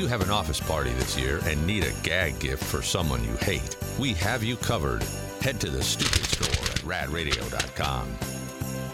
If 0.00 0.04
you 0.04 0.08
have 0.08 0.22
an 0.22 0.30
office 0.30 0.58
party 0.58 0.94
this 0.94 1.18
year 1.18 1.42
and 1.44 1.66
need 1.66 1.84
a 1.84 1.92
gag 2.02 2.38
gift 2.38 2.64
for 2.64 2.80
someone 2.80 3.22
you 3.22 3.34
hate, 3.34 3.76
we 3.98 4.14
have 4.14 4.42
you 4.42 4.56
covered. 4.56 5.02
Head 5.42 5.60
to 5.60 5.68
the 5.68 5.82
stupid 5.82 6.24
store 6.24 6.48
at 6.48 7.06
radradio.com. 7.06 8.16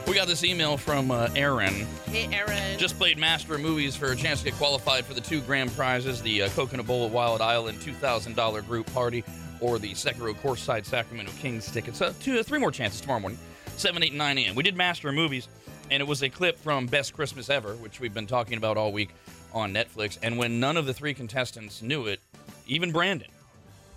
We 0.08 0.14
got 0.16 0.26
this 0.26 0.42
email 0.42 0.76
from 0.76 1.12
uh, 1.12 1.28
Aaron. 1.36 1.86
Hey, 2.06 2.28
Aaron. 2.32 2.76
Just 2.80 2.98
played 2.98 3.18
Master 3.18 3.54
of 3.54 3.60
Movies 3.60 3.94
for 3.94 4.10
a 4.10 4.16
chance 4.16 4.40
to 4.40 4.46
get 4.46 4.54
qualified 4.54 5.04
for 5.04 5.14
the 5.14 5.20
two 5.20 5.40
grand 5.42 5.70
prizes 5.76 6.20
the 6.22 6.42
uh, 6.42 6.48
Coconut 6.48 6.88
Bowl 6.88 7.06
at 7.06 7.12
Wild 7.12 7.40
Island 7.40 7.78
$2,000 7.78 8.66
group 8.66 8.92
party 8.92 9.22
or 9.60 9.78
the 9.78 9.92
Sekiro 9.92 10.34
Courtside 10.34 10.84
Sacramento 10.84 11.30
Kings 11.38 11.70
tickets. 11.70 12.02
Uh, 12.02 12.14
two, 12.18 12.42
three 12.42 12.58
more 12.58 12.72
chances 12.72 13.00
tomorrow 13.00 13.20
morning, 13.20 13.38
7, 13.76 14.02
8, 14.02 14.12
9 14.12 14.38
a.m. 14.38 14.56
We 14.56 14.64
did 14.64 14.74
Master 14.74 15.10
of 15.10 15.14
Movies, 15.14 15.46
and 15.88 16.00
it 16.00 16.06
was 16.08 16.24
a 16.24 16.28
clip 16.28 16.58
from 16.58 16.86
Best 16.86 17.14
Christmas 17.14 17.48
Ever, 17.48 17.76
which 17.76 18.00
we've 18.00 18.12
been 18.12 18.26
talking 18.26 18.58
about 18.58 18.76
all 18.76 18.90
week 18.90 19.10
on 19.52 19.72
Netflix. 19.72 20.18
And 20.22 20.38
when 20.38 20.60
none 20.60 20.76
of 20.76 20.86
the 20.86 20.94
three 20.94 21.14
contestants 21.14 21.82
knew 21.82 22.06
it, 22.06 22.20
even 22.66 22.92
Brandon, 22.92 23.28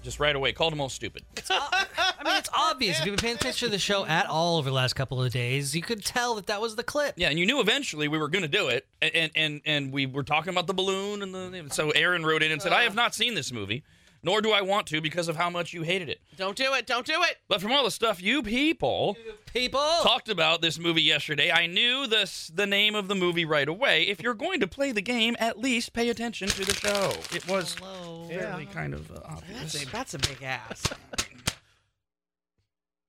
just 0.04 0.20
right 0.20 0.36
away 0.36 0.52
called 0.54 0.72
them 0.72 0.82
all 0.82 0.90
stupid. 0.90 1.24
I 1.50 2.24
mean, 2.24 2.36
it's 2.38 2.50
obvious. 2.54 3.00
If 3.00 3.06
you've 3.06 3.16
been 3.16 3.22
paying 3.22 3.36
attention 3.36 3.68
to 3.68 3.72
the 3.72 3.80
show 3.80 4.06
at 4.06 4.26
all 4.26 4.58
over 4.58 4.70
the 4.70 4.76
last 4.76 4.94
couple 4.94 5.22
of 5.22 5.32
days, 5.32 5.76
you 5.76 5.82
could 5.82 6.04
tell 6.04 6.36
that 6.36 6.48
that 6.48 6.62
was 6.62 6.76
the 6.76 6.84
clip. 6.84 7.16
Yeah, 7.18 7.30
and 7.30 7.40
you 7.40 7.46
knew 7.46 7.60
eventually 7.60 8.08
we 8.08 8.18
were 8.18 8.28
going 8.28 8.42
to 8.42 8.48
do 8.48 8.68
it, 8.70 8.86
and, 9.02 9.16
and 9.16 9.32
and 9.36 9.62
and 9.66 9.92
we 9.94 10.06
were 10.06 10.24
talking 10.24 10.52
about 10.52 10.68
the 10.68 10.74
balloon, 10.74 11.22
and 11.22 11.34
the 11.34 11.74
so 11.74 11.92
Aaron 11.92 12.26
wrote 12.26 12.44
in 12.44 12.52
and 12.52 12.62
said, 12.62 12.74
"I 12.74 12.84
have 12.84 12.96
not 12.96 13.16
seen 13.16 13.36
this 13.36 13.52
movie, 13.52 13.84
nor 14.24 14.42
do 14.42 14.52
I 14.52 14.62
want 14.62 14.88
to 14.88 15.02
because 15.02 15.28
of 15.28 15.36
how 15.36 15.50
much 15.50 15.74
you 15.74 15.84
hated 15.84 16.10
it." 16.10 16.20
Don't 16.38 16.56
do 16.56 16.74
it. 16.74 16.86
Don't 16.88 17.06
do 17.06 17.22
it. 17.24 17.38
But 17.48 17.62
from 17.62 17.72
all 17.72 17.84
the 17.84 17.92
stuff 17.92 18.22
you 18.22 18.42
people 18.44 19.18
People. 19.54 19.80
talked 20.02 20.30
about 20.30 20.62
this 20.62 20.78
movie 20.80 21.02
yesterday, 21.02 21.52
I 21.52 21.68
knew 21.68 22.08
this 22.08 22.52
the 22.54 22.66
name 22.68 22.96
of 22.96 23.08
the 23.08 23.16
movie 23.16 23.46
right 23.46 23.68
away. 23.68 24.04
If 24.04 24.22
you're 24.22 24.34
going 24.34 24.60
to 24.60 24.68
play 24.68 24.92
the 24.92 25.02
game, 25.02 25.36
at 25.40 25.58
least 25.60 25.94
pay 25.94 26.10
attention 26.10 26.48
to 26.50 26.66
the 26.66 26.74
show. 26.74 27.14
It 27.36 27.48
was 27.48 27.76
Hello. 27.76 28.28
fairly 28.30 28.66
kind 28.68 28.94
of 28.94 29.12
uh, 29.12 29.20
obvious. 29.26 29.74
That's 29.74 29.84
a, 29.84 29.88
that's 29.88 30.14
a 30.14 30.20
big 30.20 30.44
ass. 30.44 30.84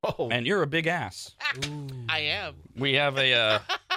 Oh, 0.02 0.30
And 0.30 0.46
you're 0.46 0.62
a 0.62 0.66
big 0.66 0.86
ass. 0.86 1.36
I 2.08 2.20
am. 2.20 2.54
We 2.74 2.94
have 2.94 3.18
a 3.18 3.34
uh, 3.34 3.58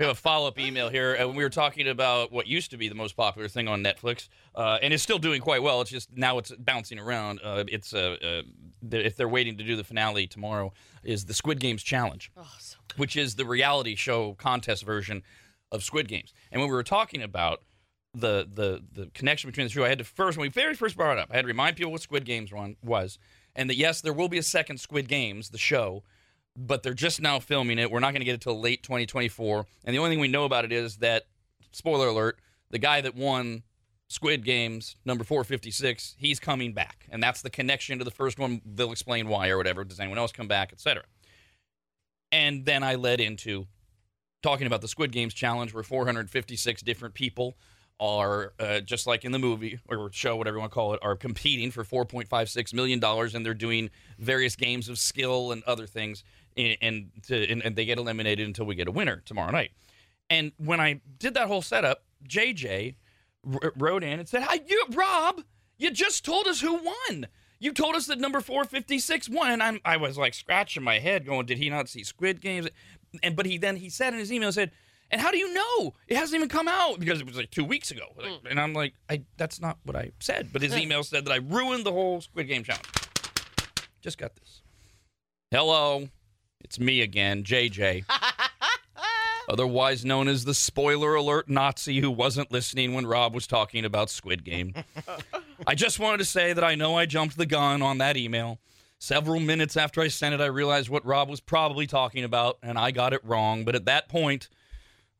we 0.00 0.06
have 0.06 0.16
a 0.16 0.18
follow 0.18 0.48
up 0.48 0.58
email 0.58 0.88
here, 0.88 1.12
and 1.12 1.36
we 1.36 1.44
were 1.44 1.50
talking 1.50 1.86
about 1.86 2.32
what 2.32 2.46
used 2.46 2.70
to 2.70 2.78
be 2.78 2.88
the 2.88 2.94
most 2.94 3.14
popular 3.16 3.48
thing 3.48 3.68
on 3.68 3.84
Netflix, 3.84 4.28
uh, 4.54 4.78
and 4.80 4.94
it's 4.94 5.02
still 5.02 5.18
doing 5.18 5.42
quite 5.42 5.62
well. 5.62 5.82
It's 5.82 5.90
just 5.90 6.16
now 6.16 6.38
it's 6.38 6.50
bouncing 6.52 6.98
around. 6.98 7.38
Uh, 7.44 7.64
it's 7.68 7.92
uh, 7.92 8.16
uh, 8.22 8.42
if 8.92 9.14
they're 9.14 9.28
waiting 9.28 9.58
to 9.58 9.64
do 9.64 9.76
the 9.76 9.84
finale 9.84 10.26
tomorrow, 10.26 10.72
is 11.04 11.26
the 11.26 11.34
Squid 11.34 11.60
Games 11.60 11.82
challenge, 11.82 12.32
Oh, 12.34 12.50
so 12.58 12.78
which 12.96 13.14
is 13.14 13.34
the 13.34 13.44
reality 13.44 13.94
show 13.94 14.32
contest 14.34 14.84
version 14.84 15.22
of 15.70 15.84
Squid 15.84 16.08
Games. 16.08 16.32
And 16.50 16.62
when 16.62 16.70
we 16.70 16.74
were 16.74 16.82
talking 16.82 17.22
about 17.22 17.60
the 18.14 18.48
the 18.50 18.82
the 18.94 19.10
connection 19.12 19.50
between 19.50 19.66
the 19.66 19.72
two, 19.72 19.84
I 19.84 19.90
had 19.90 19.98
to 19.98 20.04
first 20.04 20.38
when 20.38 20.46
we 20.46 20.48
very 20.48 20.74
first 20.74 20.96
brought 20.96 21.18
it 21.18 21.20
up, 21.20 21.28
I 21.30 21.36
had 21.36 21.42
to 21.42 21.48
remind 21.48 21.76
people 21.76 21.92
what 21.92 22.00
Squid 22.00 22.24
Games 22.24 22.50
one 22.50 22.76
was, 22.82 23.18
and 23.54 23.68
that 23.68 23.76
yes, 23.76 24.00
there 24.00 24.14
will 24.14 24.28
be 24.30 24.38
a 24.38 24.42
second 24.42 24.80
Squid 24.80 25.08
Games, 25.08 25.50
the 25.50 25.58
show 25.58 26.04
but 26.56 26.82
they're 26.82 26.94
just 26.94 27.20
now 27.20 27.38
filming 27.38 27.78
it. 27.78 27.90
We're 27.90 28.00
not 28.00 28.12
going 28.12 28.20
to 28.20 28.24
get 28.24 28.34
it 28.34 28.40
till 28.40 28.60
late 28.60 28.82
2024. 28.82 29.66
And 29.84 29.94
the 29.94 29.98
only 29.98 30.10
thing 30.10 30.20
we 30.20 30.28
know 30.28 30.44
about 30.44 30.64
it 30.64 30.72
is 30.72 30.96
that, 30.98 31.26
spoiler 31.72 32.08
alert, 32.08 32.38
the 32.70 32.78
guy 32.78 33.00
that 33.00 33.14
won 33.14 33.62
Squid 34.08 34.44
Games 34.44 34.96
number 35.04 35.24
456, 35.24 36.16
he's 36.18 36.40
coming 36.40 36.72
back, 36.72 37.06
and 37.10 37.22
that's 37.22 37.42
the 37.42 37.50
connection 37.50 37.98
to 37.98 38.04
the 38.04 38.10
first 38.10 38.38
one. 38.38 38.60
They'll 38.64 38.92
explain 38.92 39.28
why 39.28 39.48
or 39.50 39.56
whatever. 39.56 39.84
Does 39.84 40.00
anyone 40.00 40.18
else 40.18 40.32
come 40.32 40.48
back, 40.48 40.72
etc. 40.72 41.04
And 42.32 42.64
then 42.64 42.82
I 42.82 42.96
led 42.96 43.20
into 43.20 43.66
talking 44.42 44.66
about 44.66 44.80
the 44.80 44.88
Squid 44.88 45.12
Games 45.12 45.34
challenge, 45.34 45.72
where 45.72 45.82
456 45.82 46.82
different 46.82 47.14
people 47.14 47.56
are 48.00 48.54
uh, 48.58 48.80
just 48.80 49.06
like 49.06 49.24
in 49.24 49.30
the 49.30 49.38
movie 49.38 49.78
or 49.88 50.10
show, 50.10 50.34
whatever 50.34 50.56
you 50.56 50.60
want 50.60 50.72
to 50.72 50.74
call 50.74 50.94
it, 50.94 51.00
are 51.02 51.14
competing 51.14 51.70
for 51.70 51.84
4.56 51.84 52.72
million 52.72 52.98
dollars, 52.98 53.34
and 53.34 53.44
they're 53.44 53.54
doing 53.54 53.90
various 54.18 54.56
games 54.56 54.88
of 54.88 54.98
skill 54.98 55.52
and 55.52 55.62
other 55.64 55.86
things, 55.86 56.24
and 56.56 56.76
and, 56.80 57.10
to, 57.24 57.48
and 57.48 57.62
and 57.62 57.76
they 57.76 57.84
get 57.84 57.98
eliminated 57.98 58.46
until 58.46 58.64
we 58.64 58.74
get 58.74 58.88
a 58.88 58.92
winner 58.92 59.22
tomorrow 59.26 59.52
night. 59.52 59.72
And 60.30 60.52
when 60.56 60.80
I 60.80 61.02
did 61.18 61.34
that 61.34 61.46
whole 61.46 61.62
setup, 61.62 62.04
JJ 62.26 62.94
r- 63.62 63.72
wrote 63.76 64.02
in 64.02 64.18
and 64.18 64.28
said, 64.28 64.42
"Hi, 64.42 64.60
you 64.66 64.84
Rob, 64.94 65.42
you 65.76 65.90
just 65.90 66.24
told 66.24 66.46
us 66.46 66.60
who 66.60 66.74
won." 66.74 67.28
You 67.62 67.74
told 67.74 67.94
us 67.94 68.06
that 68.06 68.18
number 68.18 68.40
456 68.40 69.28
won, 69.28 69.50
and 69.50 69.62
I'm, 69.62 69.80
I 69.84 69.98
was 69.98 70.16
like 70.16 70.32
scratching 70.32 70.82
my 70.82 70.98
head, 70.98 71.26
going, 71.26 71.44
"Did 71.44 71.58
he 71.58 71.68
not 71.68 71.90
see 71.90 72.02
Squid 72.02 72.40
Games?" 72.40 72.68
And 73.22 73.36
but 73.36 73.44
he 73.44 73.58
then 73.58 73.76
he 73.76 73.90
said 73.90 74.14
in 74.14 74.18
his 74.18 74.32
email 74.32 74.50
said, 74.50 74.70
"And 75.10 75.20
how 75.20 75.30
do 75.30 75.38
you 75.38 75.52
know 75.52 75.94
it 76.08 76.16
hasn't 76.16 76.36
even 76.36 76.48
come 76.48 76.68
out 76.68 77.00
because 77.00 77.20
it 77.20 77.26
was 77.26 77.36
like 77.36 77.50
two 77.50 77.64
weeks 77.64 77.90
ago?" 77.90 78.04
Like, 78.16 78.26
hmm. 78.26 78.46
And 78.46 78.60
I'm 78.60 78.72
like, 78.72 78.94
"I 79.08 79.22
that's 79.36 79.60
not 79.60 79.78
what 79.84 79.96
I 79.96 80.12
said." 80.20 80.50
But 80.52 80.62
his 80.62 80.72
hmm. 80.72 80.80
email 80.80 81.02
said 81.02 81.24
that 81.24 81.32
I 81.32 81.36
ruined 81.36 81.84
the 81.84 81.92
whole 81.92 82.20
Squid 82.20 82.48
Game 82.48 82.64
challenge. 82.64 82.86
Just 84.00 84.18
got 84.18 84.34
this. 84.36 84.62
Hello, 85.50 86.08
it's 86.60 86.78
me 86.78 87.00
again, 87.00 87.42
JJ 87.42 88.04
otherwise 89.50 90.04
known 90.04 90.28
as 90.28 90.44
the 90.44 90.54
spoiler 90.54 91.16
alert 91.16 91.48
Nazi 91.48 91.98
who 92.00 92.10
wasn't 92.10 92.52
listening 92.52 92.94
when 92.94 93.04
Rob 93.04 93.34
was 93.34 93.48
talking 93.48 93.84
about 93.84 94.08
Squid 94.08 94.44
Game. 94.44 94.74
I 95.66 95.74
just 95.74 95.98
wanted 95.98 96.18
to 96.18 96.24
say 96.24 96.52
that 96.52 96.62
I 96.62 96.76
know 96.76 96.96
I 96.96 97.06
jumped 97.06 97.36
the 97.36 97.46
gun 97.46 97.82
on 97.82 97.98
that 97.98 98.16
email. 98.16 98.60
Several 99.00 99.40
minutes 99.40 99.76
after 99.76 100.02
I 100.02 100.08
sent 100.08 100.34
it, 100.34 100.40
I 100.40 100.46
realized 100.46 100.88
what 100.88 101.04
Rob 101.04 101.28
was 101.28 101.40
probably 101.40 101.86
talking 101.86 102.22
about, 102.22 102.58
and 102.62 102.78
I 102.78 102.92
got 102.92 103.12
it 103.12 103.24
wrong. 103.24 103.64
But 103.64 103.74
at 103.74 103.86
that 103.86 104.08
point, 104.08 104.48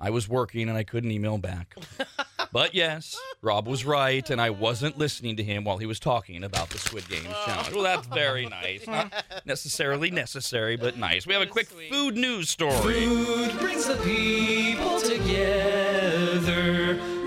I 0.00 0.10
was 0.10 0.28
working 0.28 0.68
and 0.68 0.76
I 0.78 0.82
couldn't 0.84 1.10
email 1.10 1.38
back. 1.38 1.76
But 2.52 2.74
yes, 2.74 3.16
Rob 3.42 3.68
was 3.68 3.84
right, 3.84 4.28
and 4.28 4.40
I 4.40 4.50
wasn't 4.50 4.98
listening 4.98 5.36
to 5.36 5.42
him 5.44 5.62
while 5.62 5.78
he 5.78 5.86
was 5.86 6.00
talking 6.00 6.42
about 6.42 6.70
the 6.70 6.78
Squid 6.78 7.08
Game 7.08 7.22
oh. 7.28 7.42
challenge. 7.46 7.72
Well, 7.72 7.84
that's 7.84 8.08
very 8.08 8.46
nice. 8.50 8.88
Not 8.88 9.12
necessarily 9.44 10.10
necessary, 10.10 10.76
but 10.76 10.96
nice. 10.96 11.28
We 11.28 11.34
have 11.34 11.42
a 11.42 11.46
quick 11.46 11.68
Sweet. 11.70 11.92
food 11.92 12.16
news 12.16 12.50
story. 12.50 13.06
Food 13.06 13.56
brings 13.60 13.86
the 13.86 13.94
people 13.98 15.00
together, 15.00 15.28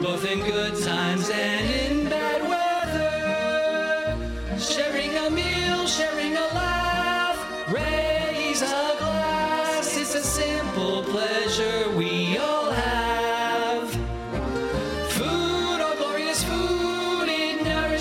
both 0.01 0.29
in 0.29 0.39
good 0.39 0.73
times 0.83 0.92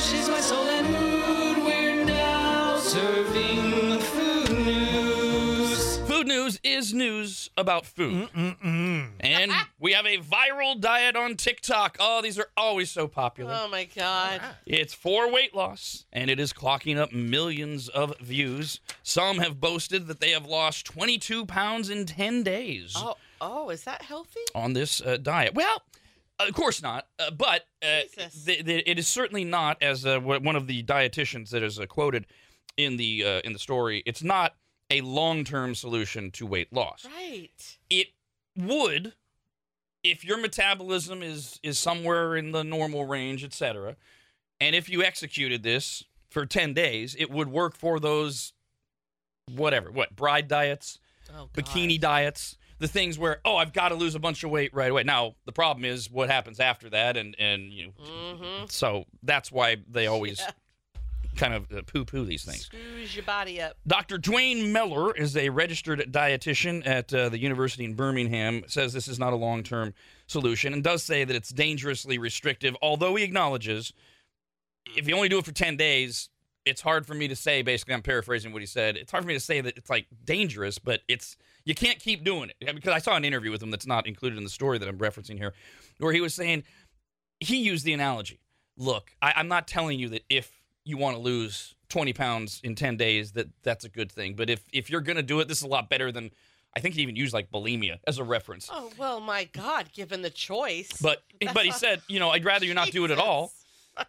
it 0.05 0.11
nourishes 0.11 0.29
my 0.29 0.41
soul 0.41 0.65
and 0.65 0.87
mood. 0.91 1.65
We're 1.65 2.05
now 2.05 2.77
serving 2.79 4.01
food 4.01 4.51
news. 4.67 5.99
Food 5.99 6.27
news 6.27 6.59
is 6.65 6.93
news 6.93 7.51
about 7.57 7.87
food. 7.87 8.29
Mm, 8.33 8.57
mm, 8.57 8.63
mm. 8.65 9.09
And 9.21 9.53
we 9.81 9.93
have 9.93 10.07
a 10.07 10.19
viral 10.19 10.81
diet 10.81 11.15
on 11.15 11.37
TikTok. 11.37 11.97
Oh, 12.01 12.21
these 12.21 12.39
are 12.39 12.49
always 12.57 12.91
so 12.91 13.07
popular. 13.07 13.57
Oh 13.57 13.69
my 13.69 13.85
god. 13.85 14.41
It's 14.67 14.93
for 14.95 15.31
weight 15.31 15.55
loss, 15.55 16.05
and 16.13 16.31
it 16.31 16.41
is 16.41 16.53
clocking 16.53 16.99
up 16.99 17.13
millions 17.13 17.89
of 17.89 18.19
views. 18.21 18.81
Some 19.05 19.39
have 19.39 19.61
boasted 19.61 20.09
that 20.09 20.21
they 20.21 20.31
have 20.31 20.47
lost 20.47 20.87
22 20.87 21.47
pounds 21.47 21.91
in 21.91 22.07
10 22.07 22.43
days 22.43 22.95
Oh, 22.97 23.15
oh, 23.41 23.71
is 23.71 23.85
that 23.85 24.03
healthy? 24.03 24.41
on 24.55 24.73
this 24.73 25.01
uh, 25.01 25.17
diet. 25.17 25.55
Well, 25.55 25.83
of 26.49 26.55
course 26.55 26.83
not, 26.83 27.07
uh, 27.19 27.31
but 27.31 27.67
uh, 27.83 28.03
Jesus. 28.15 28.45
th- 28.45 28.65
th- 28.65 28.85
it 28.87 28.99
is 28.99 29.09
certainly 29.09 29.45
not, 29.45 29.83
as 29.83 30.05
uh, 30.07 30.19
one 30.21 30.57
of 30.57 30.67
the 30.67 30.83
dietitians 30.83 31.51
that 31.51 31.63
is 31.63 31.79
uh, 31.79 31.87
quoted 31.87 32.27
in 32.77 32.97
the 32.97 33.25
uh, 33.25 33.41
in 33.45 33.53
the 33.53 33.59
story. 33.59 34.03
It's 34.07 34.23
not 34.23 34.55
a 34.91 35.01
long 35.01 35.45
term 35.45 35.75
solution 35.75 36.31
to 36.33 36.47
weight 36.47 36.73
loss. 36.73 37.05
Right. 37.07 37.79
It 37.91 38.09
would, 38.57 39.15
if 40.05 40.25
your 40.25 40.39
metabolism 40.39 41.23
is 41.23 41.59
is 41.63 41.79
somewhere 41.79 42.37
in 42.37 42.53
the 42.53 42.63
normal 42.65 43.05
range, 43.07 43.45
etc., 43.45 43.97
and 44.61 44.75
if 44.77 44.89
you 44.89 45.03
executed 45.03 45.63
this 45.63 46.05
for 46.31 46.47
ten 46.47 46.73
days, 46.75 47.15
it 47.19 47.31
would 47.31 47.49
work 47.49 47.77
for 47.77 47.99
those 48.01 48.53
whatever 49.55 49.91
what 49.91 50.15
bride 50.15 50.47
diets 50.49 50.99
Oh, 51.35 51.49
bikini 51.55 51.99
diets, 51.99 52.57
the 52.83 52.89
things 52.89 53.19
where 53.19 53.41
oh 53.45 53.57
I've 53.57 53.73
got 53.73 53.89
to 53.91 53.95
lose 53.95 54.15
a 54.15 54.19
bunch 54.19 54.43
of 54.45 54.51
weight 54.51 54.75
right 54.75 54.91
away. 54.91 55.05
Now 55.05 55.37
the 55.47 55.53
problem 55.53 55.85
is 55.85 56.11
what 56.11 56.29
happens 56.29 56.61
after 56.61 56.91
that, 56.91 57.17
and 57.17 57.35
and 57.39 57.73
you 57.73 57.87
know, 57.87 57.93
Mm-hmm. 58.05 58.65
so 58.69 59.05
that's 59.23 59.51
why 59.51 59.77
they 59.89 60.07
always 60.09 60.43
kind 61.37 61.55
of 61.55 61.73
uh, 61.73 61.81
poo-poo 61.87 62.25
these 62.27 62.45
things. 62.45 62.67
Screws 62.67 63.15
your 63.17 63.25
body 63.25 63.61
up. 63.63 63.77
Dr. 63.87 64.19
Duane 64.19 64.71
Mellor 64.73 65.15
is 65.17 65.35
a 65.37 65.49
registered 65.49 66.01
dietitian 66.13 66.87
at 66.87 67.13
uh, 67.15 67.29
the 67.31 67.39
University 67.39 67.85
in 67.85 67.95
Birmingham. 67.95 68.65
Says 68.67 68.93
this 68.93 69.09
is 69.09 69.19
not 69.19 69.33
a 69.33 69.37
long-term 69.37 69.95
solution 70.27 70.73
and 70.75 70.83
does 70.85 71.03
say 71.03 71.25
that 71.25 71.35
it's 71.35 71.49
dangerously 71.51 72.19
restrictive. 72.19 72.77
Although 72.83 73.15
he 73.15 73.25
acknowledges 73.25 73.93
if 74.97 75.09
you 75.09 75.15
only 75.15 75.29
do 75.29 75.39
it 75.39 75.45
for 75.45 75.53
ten 75.53 75.77
days, 75.77 76.29
it's 76.67 76.81
hard 76.83 77.07
for 77.07 77.15
me 77.15 77.29
to 77.29 77.37
say. 77.37 77.63
Basically, 77.63 77.95
I'm 77.95 78.03
paraphrasing 78.03 78.53
what 78.53 78.61
he 78.61 78.67
said. 78.67 78.97
It's 78.97 79.11
hard 79.13 79.25
for 79.25 79.29
me 79.29 79.35
to 79.35 79.41
say 79.41 79.61
that 79.61 79.77
it's 79.79 79.89
like 79.89 80.07
dangerous, 80.25 80.79
but 80.79 81.01
it's 81.09 81.37
you 81.65 81.75
can't 81.75 81.99
keep 81.99 82.25
doing 82.25 82.51
it 82.61 82.75
because 82.75 82.93
I 82.93 82.99
saw 82.99 83.17
an 83.17 83.25
interview 83.25 83.51
with 83.51 83.63
him 83.63 83.71
that's 83.71 83.87
not 83.87 84.07
included 84.07 84.37
in 84.39 84.45
the 84.45 84.51
story 84.51 84.79
that 84.79 84.89
I'm 84.89 84.99
referencing 84.99 85.39
here, 85.39 85.55
where 85.99 86.13
he 86.13 86.21
was 86.21 86.35
saying 86.35 86.65
he 87.41 87.59
used 87.59 87.85
the 87.85 87.93
analogy 87.93 88.41
look, 88.77 89.15
I, 89.21 89.35
I'm 89.37 89.49
not 89.49 89.69
telling 89.69 89.99
you 89.99 90.09
that 90.11 90.23
if 90.29 90.51
you 90.85 90.97
want 90.97 91.17
to 91.17 91.23
lose 91.23 91.75
20 91.89 92.13
pounds 92.13 92.61
in 92.65 92.75
10 92.75 92.97
days 92.97 93.33
that 93.33 93.49
that's 93.63 93.85
a 93.85 93.89
good 93.89 94.11
thing. 94.11 94.35
But 94.35 94.51
if 94.51 94.63
if 94.73 94.91
you're 94.91 95.01
gonna 95.01 95.23
do 95.23 95.41
it, 95.41 95.49
this 95.49 95.59
is 95.59 95.65
a 95.65 95.69
lot 95.69 95.89
better 95.89 96.11
than 96.11 96.31
I 96.75 96.81
think 96.81 96.95
he 96.95 97.03
even 97.03 97.17
used 97.17 97.35
like 97.35 97.51
bulimia 97.51 97.99
as 98.07 98.19
a 98.19 98.25
reference. 98.25 98.69
Oh 98.73 98.91
well, 98.99 99.21
my 99.21 99.45
God! 99.45 99.93
Given 99.93 100.23
the 100.23 100.31
choice, 100.31 100.91
But 101.01 101.23
but 101.53 101.65
he 101.65 101.71
said, 101.85 102.03
you 102.09 102.19
know, 102.19 102.31
I'd 102.31 102.45
rather 102.45 102.65
you 102.65 102.75
not 102.75 102.91
do 102.91 103.05
it 103.05 103.11
at 103.11 103.19
all. 103.19 103.53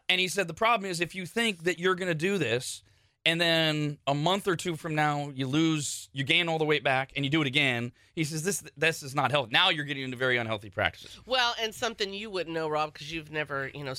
And 0.07 0.21
he 0.21 0.29
said 0.29 0.47
the 0.47 0.53
problem 0.53 0.89
is 0.89 1.01
if 1.01 1.13
you 1.13 1.25
think 1.25 1.63
that 1.63 1.77
you're 1.77 1.95
gonna 1.95 2.15
do 2.15 2.37
this 2.37 2.83
and 3.25 3.39
then 3.39 3.97
a 4.07 4.13
month 4.13 4.47
or 4.47 4.55
two 4.55 4.75
from 4.75 4.95
now 4.95 5.31
you 5.33 5.47
lose 5.47 6.09
you 6.13 6.23
gain 6.23 6.49
all 6.49 6.57
the 6.57 6.65
weight 6.65 6.83
back 6.83 7.11
and 7.15 7.23
you 7.25 7.31
do 7.31 7.41
it 7.41 7.47
again 7.47 7.91
he 8.15 8.23
says 8.23 8.43
this 8.43 8.63
this 8.77 9.01
is 9.03 9.15
not 9.15 9.31
healthy 9.31 9.51
now 9.53 9.69
you're 9.69 9.85
getting 9.85 10.03
into 10.03 10.17
very 10.17 10.37
unhealthy 10.37 10.69
practices 10.69 11.19
Well, 11.25 11.55
and 11.61 11.73
something 11.73 12.13
you 12.13 12.29
wouldn't 12.29 12.53
know, 12.53 12.67
Rob, 12.67 12.93
because 12.93 13.11
you've 13.11 13.31
never, 13.31 13.69
you 13.73 13.83
know, 13.83 13.93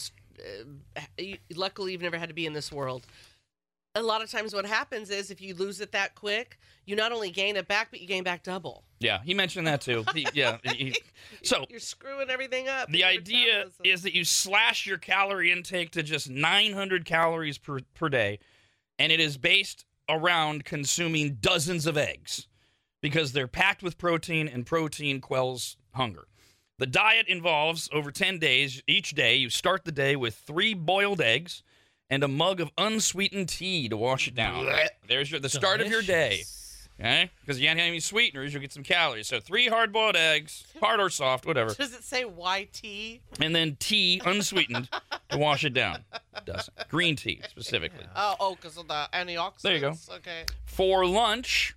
uh, 0.96 1.00
you, 1.18 1.38
luckily 1.54 1.92
you've 1.92 2.02
never 2.02 2.18
had 2.18 2.28
to 2.28 2.34
be 2.34 2.46
in 2.46 2.52
this 2.52 2.70
world. 2.72 3.06
A 3.96 4.02
lot 4.02 4.22
of 4.22 4.30
times, 4.30 4.52
what 4.52 4.66
happens 4.66 5.08
is 5.08 5.30
if 5.30 5.40
you 5.40 5.54
lose 5.54 5.80
it 5.80 5.92
that 5.92 6.16
quick, 6.16 6.58
you 6.84 6.96
not 6.96 7.12
only 7.12 7.30
gain 7.30 7.54
it 7.54 7.68
back, 7.68 7.92
but 7.92 8.00
you 8.00 8.08
gain 8.08 8.24
back 8.24 8.42
double. 8.42 8.82
yeah 8.98 9.20
he 9.24 9.32
mentioned 9.34 9.66
that 9.68 9.80
too 9.80 10.04
He- 10.12 10.26
yeah 10.34 10.58
he- 10.64 10.94
so 11.44 11.64
You're 11.70 11.78
screwing 11.78 12.28
everything 12.28 12.68
up. 12.68 12.88
The 12.90 13.04
idea 13.04 13.66
is 13.84 14.02
that 14.02 14.12
you 14.14 14.24
slash 14.24 14.84
your 14.86 14.98
calorie 14.98 15.52
intake 15.52 15.92
to 15.92 16.02
just 16.02 16.28
900 16.28 17.04
calories 17.04 17.56
per, 17.56 17.78
per 17.94 18.08
day, 18.08 18.40
and 18.98 19.12
it 19.12 19.20
is 19.20 19.36
based 19.36 19.84
around 20.08 20.64
consuming 20.64 21.38
dozens 21.40 21.86
of 21.86 21.96
eggs 21.96 22.46
because 23.02 23.32
they're 23.32 23.46
packed 23.46 23.82
with 23.82 23.98
protein, 23.98 24.48
and 24.48 24.64
protein 24.64 25.20
quells 25.20 25.76
hunger. 25.92 26.26
The 26.78 26.86
diet 26.86 27.28
involves 27.28 27.88
over 27.92 28.10
10 28.10 28.38
days. 28.38 28.82
Each 28.86 29.14
day, 29.14 29.36
you 29.36 29.50
start 29.50 29.84
the 29.84 29.92
day 29.92 30.16
with 30.16 30.34
three 30.34 30.72
boiled 30.74 31.20
eggs 31.20 31.62
and 32.08 32.24
a 32.24 32.28
mug 32.28 32.60
of 32.60 32.70
unsweetened 32.78 33.48
tea 33.50 33.88
to 33.90 33.96
wash 33.96 34.26
it 34.26 34.34
down. 34.34 34.64
There's 35.06 35.30
your, 35.30 35.38
the 35.38 35.48
start 35.50 35.80
of 35.80 35.88
your 35.88 36.02
day. 36.02 36.44
Eh? 36.98 37.02
Okay? 37.02 37.30
Because 37.40 37.60
you 37.60 37.66
can't 37.66 37.78
have 37.78 37.88
any 37.88 38.00
sweeteners, 38.00 38.52
you'll 38.52 38.60
get 38.60 38.72
some 38.72 38.82
calories. 38.82 39.26
So, 39.26 39.40
three 39.40 39.68
hard 39.68 39.92
boiled 39.92 40.16
eggs, 40.16 40.64
hard 40.80 41.00
or 41.00 41.10
soft, 41.10 41.46
whatever 41.46 41.74
Does 41.74 41.94
it 41.94 42.04
say 42.04 42.24
YT? 42.24 43.20
and 43.40 43.54
then 43.54 43.76
tea 43.80 44.20
unsweetened 44.24 44.88
to 45.30 45.38
wash 45.38 45.64
it 45.64 45.74
down. 45.74 46.04
Doesn't. 46.44 46.88
Green 46.88 47.16
tea 47.16 47.40
specifically. 47.48 48.06
Oh, 48.14 48.36
oh, 48.40 48.54
because 48.54 48.76
of 48.76 48.88
the 48.88 49.08
antioxidants. 49.12 49.62
There 49.62 49.74
you 49.74 49.80
go. 49.80 49.94
Okay. 50.12 50.44
For 50.66 51.06
lunch, 51.06 51.74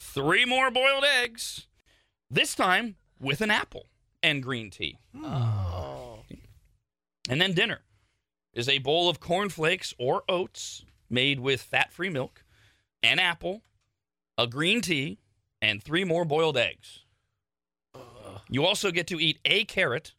three 0.00 0.44
more 0.44 0.70
boiled 0.70 1.04
eggs, 1.04 1.66
this 2.30 2.54
time 2.54 2.96
with 3.20 3.40
an 3.40 3.50
apple 3.50 3.86
and 4.22 4.42
green 4.42 4.70
tea. 4.70 4.98
Oh. 5.16 6.18
And 7.28 7.40
then 7.40 7.52
dinner 7.54 7.80
is 8.52 8.68
a 8.68 8.78
bowl 8.78 9.08
of 9.08 9.20
cornflakes 9.20 9.94
or 9.98 10.22
oats 10.28 10.84
made 11.08 11.40
with 11.40 11.60
fat 11.60 11.92
free 11.92 12.08
milk, 12.08 12.44
an 13.02 13.18
apple, 13.18 13.62
a 14.40 14.46
green 14.46 14.80
tea, 14.80 15.18
and 15.60 15.82
three 15.82 16.02
more 16.02 16.24
boiled 16.24 16.56
eggs. 16.56 17.00
You 18.48 18.64
also 18.64 18.90
get 18.90 19.06
to 19.08 19.20
eat 19.20 19.38
a 19.44 19.64
carrot 19.64 20.14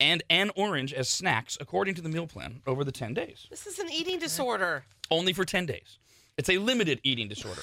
and 0.00 0.24
an 0.30 0.50
orange 0.56 0.92
as 0.92 1.08
snacks 1.08 1.58
according 1.60 1.94
to 1.96 2.00
the 2.00 2.08
meal 2.08 2.26
plan 2.26 2.62
over 2.66 2.82
the 2.82 2.90
10 2.90 3.14
days. 3.14 3.46
This 3.50 3.66
is 3.66 3.78
an 3.78 3.90
eating 3.92 4.18
disorder. 4.18 4.84
Only 5.10 5.32
for 5.34 5.44
10 5.44 5.66
days. 5.66 5.98
It's 6.38 6.48
a 6.48 6.56
limited 6.58 7.00
eating 7.04 7.28
disorder. 7.28 7.60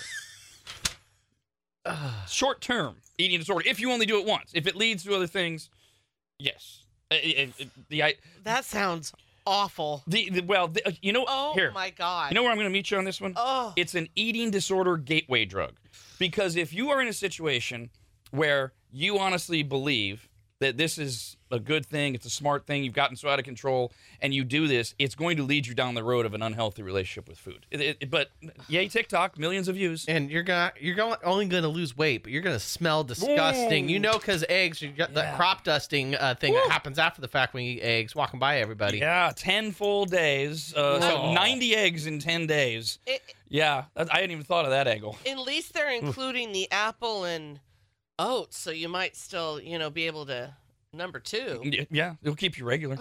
Short 2.28 2.62
term 2.62 2.98
eating 3.18 3.40
disorder 3.40 3.68
if 3.68 3.80
you 3.80 3.92
only 3.92 4.06
do 4.06 4.20
it 4.20 4.26
once. 4.26 4.52
If 4.54 4.68
it 4.68 4.76
leads 4.76 5.04
to 5.06 5.16
other 5.16 5.28
things, 5.28 5.70
yes. 6.38 6.84
Uh, 7.10 7.16
uh, 7.16 7.42
uh, 7.60 7.66
the, 7.90 8.04
I, 8.04 8.14
That 8.44 8.64
sounds 8.66 9.14
awful. 9.46 10.04
the, 10.08 10.30
the 10.30 10.42
well, 10.42 10.68
the, 10.68 10.88
uh, 10.88 10.92
you 11.02 11.14
know, 11.14 11.26
Oh 11.28 11.54
here. 11.54 11.72
my 11.72 11.90
God. 11.90 12.32
You 12.32 12.36
know 12.36 12.44
where 12.44 12.52
I'm 12.52 12.58
going 12.58 12.68
to 12.68 12.74
meet 12.74 12.92
you 12.92 12.98
on 12.98 13.06
this 13.06 13.20
one? 13.22 13.34
Oh. 13.36 13.74
It's 13.76 13.96
an 13.96 14.08
eating 14.16 14.52
disorder 14.52 14.98
gateway 14.98 15.46
drug. 15.46 15.74
Because 16.20 16.56
if 16.56 16.74
you 16.74 16.90
are 16.92 17.02
in 17.02 17.08
a 17.08 17.14
situation 17.14 17.90
where 18.32 18.74
you 18.92 19.18
honestly 19.20 19.64
believe 19.64 20.30
that 20.62 20.78
this 20.78 20.98
is 20.98 21.36
a 21.52 21.60
good 21.60 21.86
thing, 21.86 22.16
it's 22.16 22.26
a 22.26 22.30
smart 22.30 22.66
thing, 22.66 22.84
you've 22.84 22.94
gotten 22.94 23.18
so 23.18 23.28
out 23.28 23.38
of 23.40 23.44
control, 23.44 23.92
and 24.22 24.34
you 24.34 24.44
do 24.46 24.68
this, 24.68 24.94
it's 24.98 25.16
going 25.16 25.36
to 25.36 25.44
lead 25.44 25.68
you 25.68 25.74
down 25.74 25.96
the 25.96 26.04
road 26.04 26.26
of 26.26 26.34
an 26.34 26.42
unhealthy 26.42 26.82
relationship 26.82 27.28
with 27.28 27.38
food. 27.38 27.66
It- 27.72 27.98
it- 28.00 28.10
but 28.10 28.30
yay, 28.70 28.88
TikTok, 28.88 29.38
millions 29.38 29.68
of 29.68 29.76
views. 29.76 30.06
And 30.08 30.32
you're 30.32 30.44
gonna 30.44 30.72
you're 30.80 30.96
going 30.96 31.18
only 31.26 31.48
gonna 31.48 31.68
lose 31.68 31.98
weight, 31.98 32.24
but 32.24 32.32
you're 32.32 32.42
gonna 32.44 32.60
smell 32.60 33.04
disgusting. 33.04 33.90
You 33.90 34.00
know, 34.00 34.14
because 34.14 34.46
eggs, 34.48 34.82
you 34.82 34.90
got 34.92 35.14
that 35.16 35.36
crop 35.36 35.64
dusting 35.66 36.16
uh, 36.16 36.36
thing 36.36 36.54
that 36.54 36.70
happens 36.72 36.98
after 37.00 37.20
the 37.22 37.28
fact 37.28 37.54
when 37.54 37.66
you 37.66 37.74
eat 37.74 37.82
eggs, 37.82 38.16
walking 38.16 38.40
by 38.40 38.60
everybody. 38.60 39.00
Yeah, 39.00 39.34
10 39.36 39.72
full 39.74 40.06
days. 40.06 40.74
Uh, 40.74 41.02
so 41.02 41.34
90 41.34 41.76
eggs 41.76 42.06
in 42.06 42.20
10 42.20 42.48
days. 42.48 43.00
It, 43.06 43.22
Yeah, 43.50 43.86
I 43.98 44.06
hadn't 44.20 44.32
even 44.32 44.44
thought 44.46 44.64
of 44.64 44.72
that 44.72 44.88
angle. 44.88 45.18
at 45.28 45.38
least 45.40 45.74
they're 45.74 45.92
including 45.92 46.54
the 46.54 46.72
apple 46.72 47.26
and 47.26 47.60
oats, 48.22 48.58
so 48.58 48.72
you 48.72 48.90
might 48.90 49.16
still, 49.16 49.60
you 49.60 49.80
know, 49.80 49.90
be 49.90 50.08
able 50.08 50.26
to 50.28 50.54
number 50.94 51.20
two. 51.20 51.62
Yeah, 51.90 52.16
it'll 52.22 52.36
keep 52.36 52.58
you 52.58 52.66
regular. 52.66 52.98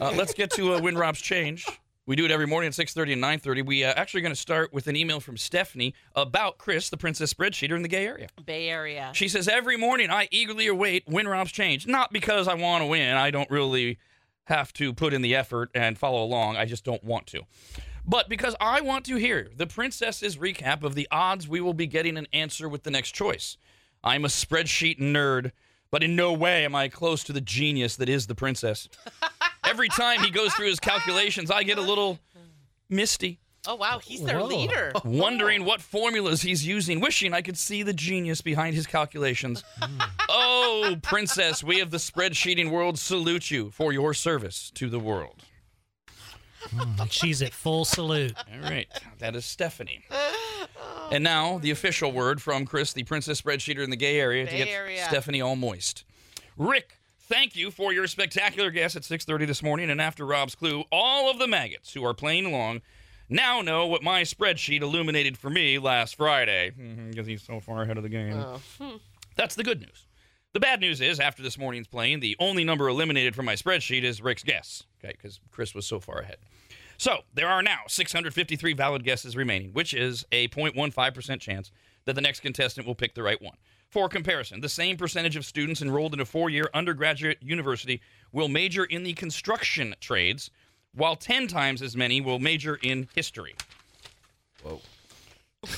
Uh, 0.00 0.12
let's 0.16 0.34
get 0.34 0.50
to 0.52 0.74
uh, 0.74 0.80
Win 0.80 0.96
Rob's 0.96 1.20
Change. 1.20 1.66
We 2.06 2.16
do 2.16 2.24
it 2.24 2.30
every 2.30 2.46
morning 2.46 2.68
at 2.68 2.74
6.30 2.74 3.12
and 3.14 3.22
9.30. 3.22 3.66
We 3.66 3.84
uh, 3.84 3.92
actually 3.94 4.22
going 4.22 4.34
to 4.34 4.40
start 4.40 4.72
with 4.72 4.86
an 4.86 4.96
email 4.96 5.20
from 5.20 5.36
Stephanie 5.36 5.94
about 6.14 6.56
Chris, 6.56 6.88
the 6.88 6.96
princess 6.96 7.32
spreadsheeter 7.34 7.76
in 7.76 7.82
the 7.82 7.88
gay 7.88 8.06
area. 8.06 8.28
Bay 8.46 8.68
Area. 8.68 9.10
She 9.14 9.28
says, 9.28 9.46
every 9.46 9.76
morning 9.76 10.10
I 10.10 10.26
eagerly 10.30 10.66
await 10.68 11.04
Win 11.06 11.28
Rob's 11.28 11.52
Change. 11.52 11.86
Not 11.86 12.10
because 12.10 12.48
I 12.48 12.54
want 12.54 12.82
to 12.82 12.86
win. 12.86 13.14
I 13.16 13.30
don't 13.30 13.50
really 13.50 13.98
have 14.44 14.72
to 14.74 14.94
put 14.94 15.12
in 15.12 15.20
the 15.20 15.34
effort 15.34 15.70
and 15.74 15.98
follow 15.98 16.24
along. 16.24 16.56
I 16.56 16.64
just 16.64 16.82
don't 16.82 17.04
want 17.04 17.26
to. 17.28 17.42
But 18.06 18.30
because 18.30 18.56
I 18.58 18.80
want 18.80 19.04
to 19.04 19.16
hear 19.16 19.50
the 19.54 19.66
princess's 19.66 20.38
recap 20.38 20.82
of 20.82 20.94
the 20.94 21.06
odds 21.10 21.46
we 21.46 21.60
will 21.60 21.74
be 21.74 21.86
getting 21.86 22.16
an 22.16 22.26
answer 22.32 22.66
with 22.70 22.84
the 22.84 22.90
next 22.90 23.10
choice. 23.14 23.58
I'm 24.02 24.24
a 24.24 24.28
spreadsheet 24.28 24.98
nerd, 24.98 25.52
but 25.90 26.02
in 26.02 26.16
no 26.16 26.32
way 26.32 26.64
am 26.64 26.74
I 26.74 26.88
close 26.88 27.24
to 27.24 27.32
the 27.32 27.40
genius 27.40 27.96
that 27.96 28.08
is 28.08 28.26
the 28.26 28.34
princess. 28.34 28.88
Every 29.64 29.88
time 29.88 30.20
he 30.20 30.30
goes 30.30 30.54
through 30.54 30.68
his 30.68 30.80
calculations, 30.80 31.50
I 31.50 31.62
get 31.62 31.78
a 31.78 31.82
little 31.82 32.18
misty, 32.88 33.38
Oh 33.66 33.74
wow, 33.74 33.98
he's 33.98 34.22
their 34.22 34.38
Whoa. 34.38 34.46
leader. 34.46 34.92
wondering 35.04 35.64
what 35.64 35.82
formulas 35.82 36.40
he's 36.40 36.66
using, 36.66 37.00
wishing 37.00 37.34
I 37.34 37.42
could 37.42 37.58
see 37.58 37.82
the 37.82 37.92
genius 37.92 38.40
behind 38.40 38.74
his 38.74 38.86
calculations. 38.86 39.62
Hmm. 39.78 40.00
oh, 40.28 40.96
princess, 41.02 41.62
we 41.62 41.80
of 41.80 41.90
the 41.90 41.98
spreadsheeting 41.98 42.70
world 42.70 42.98
salute 42.98 43.50
you 43.50 43.70
for 43.70 43.92
your 43.92 44.14
service 44.14 44.70
to 44.76 44.88
the 44.88 44.98
world. 44.98 45.42
Hmm, 46.70 47.00
and 47.00 47.12
she's 47.12 47.42
at 47.42 47.52
full 47.52 47.84
salute. 47.84 48.34
All 48.38 48.60
right, 48.70 48.88
that 49.18 49.36
is 49.36 49.44
Stephanie. 49.44 50.04
And 51.10 51.24
now 51.24 51.58
the 51.58 51.70
official 51.70 52.12
word 52.12 52.42
from 52.42 52.66
Chris, 52.66 52.92
the 52.92 53.04
princess 53.04 53.40
spreadsheeter 53.40 53.82
in 53.82 53.90
the 53.90 53.96
gay 53.96 54.20
area, 54.20 54.46
to 54.46 54.56
get 54.56 54.68
Area. 54.68 55.04
Stephanie 55.04 55.40
all 55.40 55.56
moist. 55.56 56.04
Rick, 56.56 56.98
thank 57.20 57.56
you 57.56 57.70
for 57.70 57.92
your 57.92 58.06
spectacular 58.06 58.70
guest 58.70 58.96
at 58.96 59.02
6:30 59.02 59.46
this 59.46 59.62
morning. 59.62 59.90
And 59.90 60.00
after 60.00 60.26
Rob's 60.26 60.54
clue, 60.54 60.84
all 60.92 61.30
of 61.30 61.38
the 61.38 61.46
maggots 61.46 61.94
who 61.94 62.04
are 62.04 62.14
playing 62.14 62.46
along 62.46 62.82
now 63.28 63.60
know 63.60 63.86
what 63.86 64.02
my 64.02 64.22
spreadsheet 64.22 64.80
illuminated 64.80 65.36
for 65.36 65.50
me 65.50 65.78
last 65.78 66.16
Friday 66.16 66.72
mm-hmm, 66.78 67.10
because 67.10 67.26
he's 67.26 67.42
so 67.42 67.60
far 67.60 67.82
ahead 67.82 67.96
of 67.96 68.02
the 68.02 68.08
game. 68.08 68.34
Oh. 68.34 68.60
Hmm. 68.78 68.96
That's 69.36 69.54
the 69.54 69.64
good 69.64 69.80
news. 69.80 70.06
The 70.54 70.60
bad 70.60 70.80
news 70.80 71.00
is, 71.00 71.20
after 71.20 71.42
this 71.42 71.58
morning's 71.58 71.86
playing, 71.86 72.20
the 72.20 72.34
only 72.40 72.64
number 72.64 72.88
eliminated 72.88 73.36
from 73.36 73.44
my 73.44 73.54
spreadsheet 73.54 74.02
is 74.02 74.22
Rick's 74.22 74.42
guess. 74.42 74.84
Okay, 74.98 75.12
because 75.12 75.40
Chris 75.50 75.74
was 75.74 75.86
so 75.86 76.00
far 76.00 76.20
ahead. 76.20 76.38
So 76.98 77.18
there 77.32 77.48
are 77.48 77.62
now 77.62 77.82
653 77.86 78.72
valid 78.72 79.04
guesses 79.04 79.36
remaining, 79.36 79.72
which 79.72 79.94
is 79.94 80.26
a 80.32 80.48
0.15% 80.48 81.40
chance 81.40 81.70
that 82.04 82.14
the 82.14 82.20
next 82.20 82.40
contestant 82.40 82.86
will 82.86 82.96
pick 82.96 83.14
the 83.14 83.22
right 83.22 83.40
one. 83.40 83.56
For 83.88 84.08
comparison, 84.08 84.60
the 84.60 84.68
same 84.68 84.96
percentage 84.96 85.36
of 85.36 85.46
students 85.46 85.80
enrolled 85.80 86.12
in 86.12 86.20
a 86.20 86.24
four 86.24 86.50
year 86.50 86.68
undergraduate 86.74 87.38
university 87.40 88.02
will 88.32 88.48
major 88.48 88.84
in 88.84 89.04
the 89.04 89.14
construction 89.14 89.94
trades, 90.00 90.50
while 90.92 91.14
10 91.14 91.46
times 91.46 91.82
as 91.82 91.96
many 91.96 92.20
will 92.20 92.40
major 92.40 92.74
in 92.82 93.08
history. 93.14 93.54
Whoa. 94.62 94.80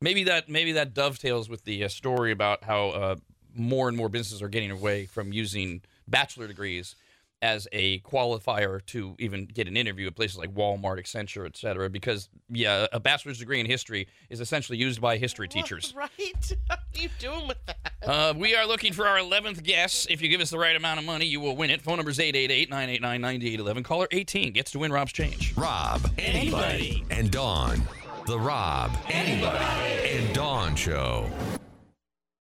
maybe 0.00 0.22
that 0.24 0.48
maybe 0.48 0.72
that 0.72 0.94
dovetails 0.94 1.48
with 1.48 1.64
the 1.64 1.84
uh, 1.84 1.88
story 1.88 2.30
about 2.30 2.62
how 2.64 2.88
uh, 2.90 3.16
more 3.54 3.88
and 3.88 3.96
more 3.96 4.08
businesses 4.08 4.40
are 4.42 4.48
getting 4.48 4.70
away 4.70 5.06
from 5.06 5.32
using 5.32 5.82
bachelor 6.06 6.46
degrees 6.46 6.94
as 7.42 7.68
a 7.72 8.00
qualifier 8.00 8.84
to 8.86 9.14
even 9.18 9.44
get 9.46 9.68
an 9.68 9.76
interview 9.76 10.06
at 10.06 10.16
places 10.16 10.38
like 10.38 10.54
Walmart, 10.54 10.98
Accenture, 10.98 11.46
et 11.46 11.56
cetera, 11.56 11.90
because 11.90 12.28
yeah, 12.48 12.86
a 12.92 13.00
bachelor's 13.00 13.38
degree 13.38 13.60
in 13.60 13.66
history 13.66 14.08
is 14.30 14.40
essentially 14.40 14.78
used 14.78 15.00
by 15.00 15.16
history 15.16 15.48
teachers. 15.56 15.94
Right? 15.96 16.10
What 16.68 16.80
are 16.96 17.02
you 17.02 17.08
doing 17.18 17.46
with 17.46 17.58
that? 17.66 17.92
Uh, 18.02 18.32
we 18.34 18.54
are 18.54 18.66
looking 18.66 18.94
for 18.94 19.06
our 19.06 19.18
11th 19.18 19.62
guess. 19.62 20.06
If 20.08 20.22
you 20.22 20.28
give 20.28 20.40
us 20.40 20.48
the 20.48 20.58
right 20.58 20.74
amount 20.74 20.98
of 20.98 21.04
money, 21.04 21.26
you 21.26 21.40
will 21.40 21.54
win 21.54 21.68
it. 21.68 21.82
Phone 21.82 21.96
number 21.96 22.10
is 22.10 22.18
888-989-9811. 22.18 23.84
Caller 23.84 24.08
18 24.10 24.52
gets 24.52 24.70
to 24.70 24.78
win 24.78 24.90
Rob's 24.90 25.12
change. 25.12 25.54
Rob, 25.56 26.10
anybody, 26.18 27.04
and 27.10 27.30
Dawn. 27.30 27.82
The 28.26 28.38
Rob, 28.38 28.96
anybody, 29.08 30.08
and 30.08 30.34
Dawn 30.34 30.74
Show. 30.74 31.30